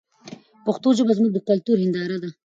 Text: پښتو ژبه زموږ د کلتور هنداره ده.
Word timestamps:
پښتو 0.65 0.89
ژبه 0.97 1.13
زموږ 1.17 1.31
د 1.33 1.39
کلتور 1.49 1.77
هنداره 1.83 2.17
ده. 2.23 2.29